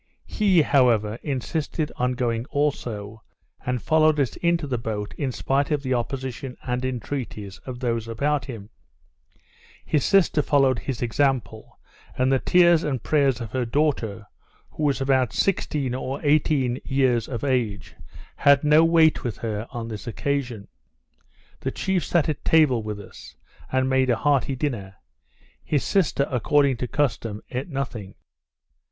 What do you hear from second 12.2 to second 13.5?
the tears and prayers